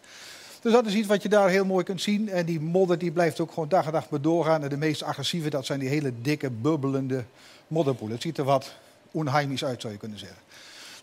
Dus 0.62 0.72
dat 0.72 0.86
is 0.86 0.93
iets 0.93 1.08
wat 1.08 1.24
je 1.24 1.29
daar 1.29 1.50
heel 1.50 1.65
mooi 1.65 1.84
kunt 1.84 2.01
zien. 2.01 2.29
En 2.29 2.46
die 2.46 2.60
modder 2.60 2.98
die 2.98 3.12
blijft 3.12 3.39
ook 3.39 3.51
gewoon 3.51 3.70
dag 3.70 3.86
en 3.86 3.91
dag 3.91 4.10
maar 4.10 4.22
doorgaan. 4.22 4.63
En 4.63 4.70
de 4.70 4.77
meest 4.77 5.03
agressieve, 5.03 5.50
dat 5.50 5.65
zijn 5.65 5.79
die 5.79 5.89
hele 5.89 6.13
dikke, 6.22 6.50
bubbelende 6.50 7.24
modderpoelen. 7.67 8.15
Het 8.15 8.25
ziet 8.25 8.38
er 8.38 8.43
wat 8.43 8.74
onheimisch 9.13 9.65
uit, 9.65 9.82
zou 9.82 9.93
je 9.93 10.00
kunnen 10.00 10.20
zeggen. 10.20 10.38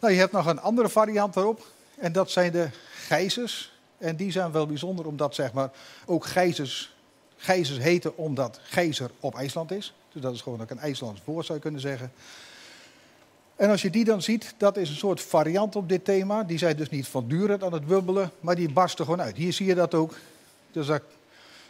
Nou, 0.00 0.12
je 0.12 0.18
hebt 0.18 0.32
nog 0.32 0.46
een 0.46 0.60
andere 0.60 0.88
variant 0.88 1.34
daarop. 1.34 1.66
En 1.98 2.12
dat 2.12 2.30
zijn 2.30 2.52
de 2.52 2.68
gijzers. 2.94 3.72
En 3.98 4.16
die 4.16 4.32
zijn 4.32 4.52
wel 4.52 4.66
bijzonder 4.66 5.06
omdat 5.06 5.34
zeg 5.34 5.52
maar, 5.52 5.70
ook 6.06 6.24
gijzers, 6.24 6.94
gijzers 7.36 7.78
heten 7.78 8.16
omdat 8.16 8.60
gijzer 8.62 9.10
op 9.20 9.34
IJsland 9.34 9.70
is. 9.70 9.94
Dus 10.12 10.22
dat 10.22 10.34
is 10.34 10.40
gewoon 10.40 10.60
ook 10.60 10.70
een 10.70 10.78
IJslands 10.78 11.20
woord, 11.24 11.46
zou 11.46 11.58
je 11.58 11.64
kunnen 11.64 11.80
zeggen. 11.80 12.12
En 13.56 13.70
als 13.70 13.82
je 13.82 13.90
die 13.90 14.04
dan 14.04 14.22
ziet, 14.22 14.54
dat 14.56 14.76
is 14.76 14.88
een 14.88 14.96
soort 14.96 15.20
variant 15.20 15.76
op 15.76 15.88
dit 15.88 16.04
thema. 16.04 16.42
Die 16.42 16.58
zijn 16.58 16.76
dus 16.76 16.88
niet 16.88 17.08
voortdurend 17.08 17.62
aan 17.64 17.72
het 17.72 17.86
bubbelen, 17.86 18.30
maar 18.40 18.54
die 18.54 18.72
barsten 18.72 19.04
gewoon 19.04 19.22
uit. 19.22 19.36
Hier 19.36 19.52
zie 19.52 19.66
je 19.66 19.74
dat 19.74 19.94
ook. 19.94 20.14
Dus 20.72 20.86
daar 20.86 21.02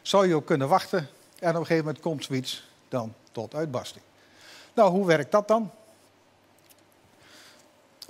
zou 0.03 0.29
je 0.29 0.35
ook 0.35 0.47
kunnen 0.47 0.69
wachten. 0.69 0.99
En 1.39 1.49
op 1.49 1.55
een 1.55 1.67
gegeven 1.67 1.85
moment 1.85 2.03
komt 2.03 2.25
zoiets 2.25 2.69
dan 2.89 3.15
tot 3.33 3.55
uitbarsting. 3.55 4.05
Nou, 4.75 4.91
hoe 4.91 5.07
werkt 5.07 5.33
dat 5.33 5.49
dan? 5.49 5.71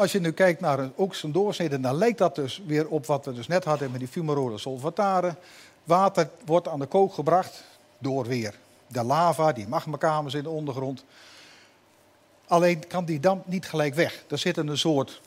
Als 0.01 0.13
je 0.13 0.21
nu 0.21 0.33
kijkt 0.33 0.61
naar 0.61 0.79
een, 0.79 0.93
ook 0.97 1.15
zijn 1.15 1.33
doorsnede, 1.33 1.81
dan 1.81 1.95
lijkt 1.95 2.19
dat 2.19 2.35
dus 2.35 2.63
weer 2.67 2.89
op 2.89 3.07
wat 3.07 3.25
we 3.25 3.33
dus 3.33 3.47
net 3.47 3.65
hadden 3.65 3.91
met 3.91 4.01
die 4.01 4.09
fumarole 4.09 4.59
solvataren. 4.59 5.37
Water 5.85 6.31
wordt 6.45 6.69
aan 6.69 6.79
de 6.79 6.87
kook 6.87 7.15
gebracht 7.15 7.65
door 7.99 8.27
weer 8.27 8.55
de 8.87 9.05
lava, 9.05 9.53
die 9.53 9.69
magmakamers 9.69 10.35
in 10.35 10.43
de 10.43 10.49
ondergrond. 10.49 11.05
Alleen 12.47 12.87
kan 12.87 13.05
die 13.05 13.21
damp 13.21 13.47
niet 13.47 13.67
gelijk 13.67 13.95
weg. 13.95 14.25
Er 14.29 14.39
zit 14.39 14.57
een 14.57 14.79
soort 14.79 15.21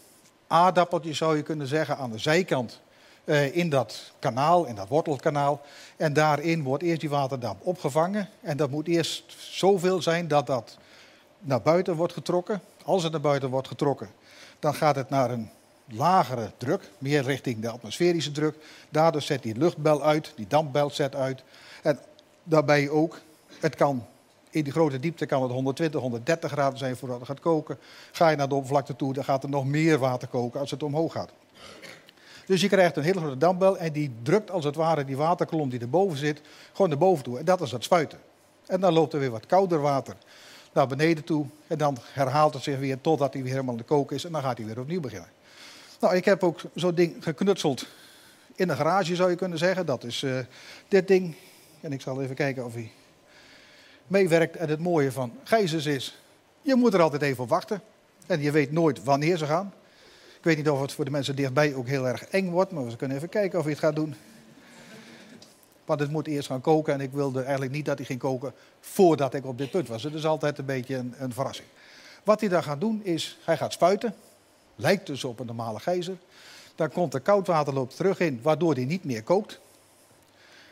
aardappeltje, 0.48 1.13
zou 1.13 1.38
je 1.38 1.44
kunnen 1.44 1.68
zeggen, 1.68 1.98
aan 1.98 2.12
de 2.12 2.18
zijkant 2.18 2.80
uh, 3.25 3.56
in 3.56 3.70
dat 3.70 4.12
kanaal, 4.20 4.65
in 4.65 4.75
dat 4.75 4.88
wortelkanaal. 4.88 5.62
En 5.98 6.13
daarin 6.13 6.63
wordt 6.63 6.84
eerst 6.84 7.01
die 7.01 7.10
waterdamp 7.10 7.65
opgevangen. 7.65 8.30
En 8.42 8.58
dat 8.58 8.70
moet 8.70 8.88
eerst 8.88 9.36
zoveel 9.38 10.01
zijn 10.01 10.27
dat 10.27 10.48
dat 10.48 10.77
naar 11.39 11.62
buiten 11.62 11.96
wordt 11.96 12.13
getrokken. 12.13 12.62
Als 12.84 13.03
het 13.03 13.12
naar 13.12 13.22
buiten 13.22 13.50
wordt 13.50 13.68
getrokken, 13.68 14.10
dan 14.63 14.74
gaat 14.74 14.96
het 14.96 15.10
naar 15.10 15.32
een 15.32 15.50
lagere 15.88 16.51
druk, 16.58 16.89
meer 16.98 17.24
richting 17.24 17.62
de 17.62 17.70
atmosferische 17.70 18.32
druk. 18.32 18.55
Daardoor 18.89 19.22
zet 19.22 19.43
die 19.43 19.58
luchtbel 19.58 20.03
uit, 20.03 20.34
die 20.36 20.48
dampbel 20.48 20.89
zet 20.89 21.15
uit. 21.15 21.43
En 21.82 22.00
daarbij 22.43 22.89
ook, 22.89 23.20
het 23.60 23.75
kan 23.75 24.05
in 24.50 24.63
die 24.63 24.74
grote 24.74 25.00
diepte 25.00 25.25
kan 25.25 25.41
het 25.41 25.51
120, 25.51 26.01
130 26.01 26.51
graden 26.51 26.77
zijn 26.77 26.96
voordat 26.96 27.17
het 27.17 27.27
gaat 27.27 27.39
koken. 27.39 27.77
Ga 28.12 28.29
je 28.29 28.36
naar 28.36 28.50
de 28.50 28.55
oppervlakte 28.55 28.96
toe, 28.96 29.13
dan 29.13 29.24
gaat 29.24 29.43
er 29.43 29.50
nog 29.50 29.65
meer 29.65 29.98
water 29.98 30.27
koken 30.27 30.60
als 30.60 30.72
het 30.72 30.84
omhoog 30.84 31.12
gaat. 31.12 31.32
Dus 32.46 32.62
je 32.62 32.67
krijgt 32.67 32.98
een 32.98 33.03
hele 33.03 33.20
grote 33.20 33.38
dampbel 33.38 33.77
en 33.77 33.93
die 33.93 34.12
drukt 34.22 34.51
als 34.51 34.65
het 34.65 34.75
ware 34.75 35.05
die 35.05 35.17
waterkolom 35.17 35.70
die 35.70 35.79
erboven 35.79 36.17
zit, 36.17 36.41
gewoon 36.72 36.89
naar 36.89 36.98
boven 36.98 37.24
toe. 37.24 37.39
En 37.39 37.46
dat 37.46 37.62
is 37.62 37.72
het 37.72 37.84
spuiten. 37.84 38.20
En 38.65 38.79
dan 38.79 38.93
loopt 38.93 39.13
er 39.13 39.20
weer 39.20 39.32
wat 39.32 39.46
kouder 39.46 39.82
water 39.82 40.15
naar 40.74 40.88
beneden 40.88 41.24
toe. 41.24 41.46
En 41.68 41.77
dan 41.77 41.98
herhaalt 42.13 42.53
het 42.53 42.63
zich 42.63 42.80
weer 42.80 43.01
totdat 43.01 43.34
hij 43.34 43.42
weer 43.42 43.51
helemaal 43.51 43.72
aan 43.72 43.80
de 43.80 43.84
koken 43.84 44.15
is. 44.15 44.25
En 44.25 44.32
dan 44.32 44.42
gaat 44.42 44.58
hij 44.58 44.65
weer 44.65 44.80
opnieuw 44.80 45.00
beginnen. 45.00 45.30
Nou, 46.00 46.15
ik 46.15 46.25
heb 46.25 46.44
ook 46.44 46.62
zo'n 46.75 46.96
ding 46.96 47.15
geknutseld 47.20 47.88
in 48.56 48.70
een 48.70 48.75
garage, 48.75 49.15
zou 49.15 49.30
je 49.30 49.36
kunnen 49.36 49.58
zeggen. 49.58 49.86
Dat 49.86 50.03
is 50.03 50.24
uh, 50.24 50.39
dit 50.88 51.08
ding. 51.08 51.36
En 51.82 51.92
ik 51.92 52.01
zal 52.01 52.22
even 52.22 52.36
kijken 52.36 52.65
of 52.65 52.74
hij 52.74 52.92
meewerkt. 54.08 54.56
En 54.56 54.70
het 54.70 54.80
mooie 54.80 55.12
van 55.12 55.34
gijzers 55.44 55.86
is, 55.86 56.20
je 56.62 56.75
moet 56.75 56.94
er 56.94 57.01
altijd 57.01 57.22
even 57.22 57.44
op 57.44 57.50
wachten. 57.50 57.82
En 58.27 58.42
je 58.42 58.51
weet 58.51 58.72
nooit 58.72 59.03
wanneer 59.03 59.38
ze 59.38 59.46
gaan. 59.46 59.74
Ik 60.38 60.44
weet 60.44 60.58
niet 60.58 60.70
of 60.70 60.82
het 60.82 60.92
voor 60.92 61.06
de 61.06 61.12
mensen 61.12 61.36
dichtbij 61.36 61.74
ook 61.74 61.88
heel 61.88 62.08
erg 62.08 62.25
eng 62.25 62.50
wordt, 62.50 62.72
maar 62.72 62.86
we 62.86 62.96
kunnen 62.96 63.18
even 63.18 63.30
kijken 63.30 63.58
of 63.58 63.63
hij 63.63 63.74
het 63.74 63.82
gaat 63.82 63.96
doen. 63.96 64.15
Want 65.86 66.00
het 66.00 66.12
moet 66.12 66.28
eerst 66.28 66.48
gaan 66.48 66.62
koken 66.62 66.94
en 66.94 67.02
ik 67.02 67.12
wilde 67.12 67.42
eigenlijk 67.42 67.72
niet 67.72 67.86
dat 67.86 67.98
hij 67.98 68.06
ging 68.06 68.20
koken 68.20 68.54
voordat 68.80 69.34
ik 69.34 69.46
op 69.46 69.58
dit 69.58 69.72
punt 69.72 69.88
was. 69.88 70.04
Het 70.04 70.13
is 70.13 70.25
altijd 70.25 70.58
een 70.58 70.66
beetje 70.66 70.96
een, 70.96 71.13
een 71.18 71.34
verrassing. 71.34 71.68
Wat 72.24 72.40
hij 72.40 72.50
dan 72.50 72.63
gaat 72.63 72.82
doen 72.82 73.02
is, 73.04 73.38
hij 73.44 73.58
gaat 73.58 73.74
spuiten. 73.74 74.16
Lijkt 74.75 75.08
dus 75.08 75.24
op 75.24 75.40
een 75.40 75.46
normale 75.46 75.80
gijzer. 75.80 76.18
Dan 76.75 76.90
komt 76.90 77.13
er 77.13 77.20
koud 77.20 77.48
loopt 77.48 77.96
terug 77.96 78.20
in, 78.20 78.40
waardoor 78.42 78.74
hij 78.74 78.86
niet 78.86 79.04
meer 79.04 79.24
kookt. 79.24 79.60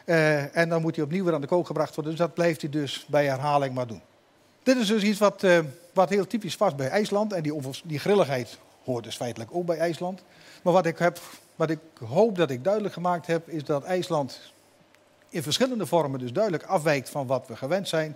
Uh, 0.06 0.58
en 0.58 0.70
dan 0.70 0.82
moet 0.82 0.96
hij 0.96 1.06
opnieuw 1.06 1.24
weer 1.24 1.34
aan 1.34 1.42
de 1.42 1.48
kook 1.48 1.68
gebracht 1.68 1.96
worden. 1.96 2.14
Dus 2.14 2.22
dat 2.22 2.34
blijft 2.34 2.62
hij 2.62 2.70
dus 2.70 3.06
bij 3.08 3.26
herhaling 3.26 3.74
maar 3.74 3.88
doen. 3.88 4.02
Dit 4.64 4.78
is 4.78 4.88
dus 4.88 5.04
iets 5.04 5.20
wat, 5.20 5.44
uh, 5.44 5.60
wat 5.94 6.10
heel 6.10 6.28
typisch 6.28 6.58
was 6.58 6.76
bij 6.76 6.88
IJsland. 6.88 7.34
En 7.34 7.44
die, 7.44 7.54
die 7.84 8.00
grilligheid 8.00 8.58
hoort 8.84 9.04
dus 9.04 9.16
feitelijk 9.16 9.50
ook 9.54 9.66
bij 9.66 9.78
IJsland. 9.78 10.24
Maar 10.64 10.74
wat 10.74 10.86
ik, 10.86 10.98
heb, 10.98 11.20
wat 11.56 11.70
ik 11.70 11.80
hoop 12.08 12.38
dat 12.38 12.50
ik 12.50 12.64
duidelijk 12.64 12.94
gemaakt 12.94 13.28
heb, 13.28 13.50
is 13.50 13.64
dat 13.64 13.84
IJsland 13.84 14.40
in 15.32 15.44
verschillende 15.44 15.86
vormen 15.86 16.20
dus 16.20 16.34
duidelijk 16.34 16.64
afwijkt 16.64 17.10
van 17.10 17.28
wat 17.28 17.48
we 17.48 17.56
gewend 17.56 17.88
zijn. 17.88 18.16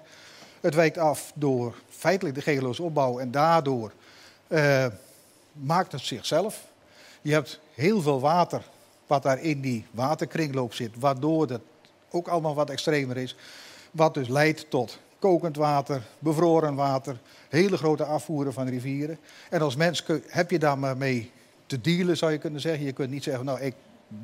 Het 0.61 0.75
wijkt 0.75 0.97
af 0.97 1.31
door 1.35 1.75
feitelijk 1.89 2.35
de 2.35 2.41
geologische 2.41 2.83
opbouw 2.83 3.19
en 3.19 3.31
daardoor 3.31 3.91
uh, 4.47 4.85
maakt 5.51 5.91
het 5.91 6.01
zichzelf. 6.01 6.63
Je 7.21 7.31
hebt 7.33 7.59
heel 7.73 8.01
veel 8.01 8.19
water 8.19 8.61
wat 9.07 9.23
daar 9.23 9.41
in 9.41 9.61
die 9.61 9.85
waterkringloop 9.91 10.73
zit, 10.73 10.91
waardoor 10.99 11.47
het 11.49 11.61
ook 12.09 12.27
allemaal 12.27 12.55
wat 12.55 12.69
extremer 12.69 13.17
is. 13.17 13.35
Wat 13.91 14.13
dus 14.13 14.27
leidt 14.27 14.69
tot 14.69 14.99
kokend 15.19 15.55
water, 15.55 16.01
bevroren 16.19 16.75
water, 16.75 17.19
hele 17.49 17.77
grote 17.77 18.03
afvoeren 18.03 18.53
van 18.53 18.67
rivieren. 18.67 19.19
En 19.49 19.61
als 19.61 19.75
mens 19.75 20.05
heb 20.27 20.51
je 20.51 20.59
daar 20.59 20.77
maar 20.77 20.97
mee 20.97 21.31
te 21.65 21.81
dealen, 21.81 22.17
zou 22.17 22.31
je 22.31 22.37
kunnen 22.37 22.61
zeggen. 22.61 22.85
Je 22.85 22.91
kunt 22.91 23.09
niet 23.09 23.23
zeggen, 23.23 23.45
nou, 23.45 23.61
ik 23.61 23.75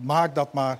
maak 0.02 0.36
dat 0.36 0.54
maar 0.54 0.80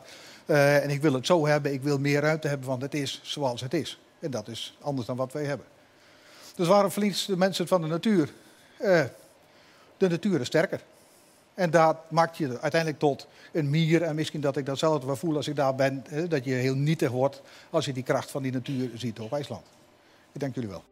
uh, 0.52 0.84
en 0.84 0.90
ik 0.90 1.02
wil 1.02 1.14
het 1.14 1.26
zo 1.26 1.48
hebben, 1.48 1.74
ik 1.74 1.82
wil 1.82 2.00
meer 2.00 2.22
ruimte 2.22 2.48
hebben, 2.48 2.68
want 2.68 2.82
het 2.82 2.94
is 2.94 3.20
zoals 3.24 3.62
het 3.62 3.74
is. 3.74 4.00
En 4.20 4.32
dat 4.32 4.48
is 4.48 4.78
anders 4.82 5.08
dan 5.08 5.16
wat 5.16 5.34
wij 5.34 5.46
hebben. 5.46 5.66
Dus 6.56 6.68
waarom 6.68 6.92
verliezen 6.92 7.32
de 7.32 7.38
mensen 7.38 7.68
van 7.68 7.82
de 7.82 7.88
natuur? 7.88 8.30
Uh, 8.82 9.04
de 9.98 10.10
natuur 10.10 10.40
is 10.40 10.48
sterker. 10.48 10.82
En 11.54 11.70
dat 11.70 12.12
maakt 12.12 12.38
je 12.38 12.60
uiteindelijk 12.60 13.00
tot 13.00 13.28
een 13.52 13.70
mier. 13.70 14.02
En 14.02 14.16
misschien 14.16 14.42
dat 14.42 14.58
ik 14.58 14.66
dat 14.66 14.78
zelf 14.78 15.04
wel 15.04 15.16
voel 15.16 15.36
als 15.36 15.48
ik 15.48 15.56
daar 15.56 15.76
ben. 15.76 16.04
Dat 16.30 16.46
je 16.46 16.54
heel 16.54 16.76
nietig 16.76 17.10
wordt 17.10 17.42
als 17.70 17.86
je 17.86 17.94
die 17.94 18.04
kracht 18.04 18.32
van 18.32 18.44
die 18.44 18.52
natuur 18.52 18.90
ziet 18.96 19.20
op 19.20 19.34
IJsland. 19.34 19.66
Ik 20.32 20.40
dank 20.40 20.56
jullie 20.56 20.70
wel. 20.70 20.84